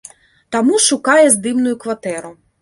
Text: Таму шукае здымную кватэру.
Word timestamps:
Таму 0.55 0.79
шукае 0.85 1.25
здымную 1.35 1.75
кватэру. 1.85 2.35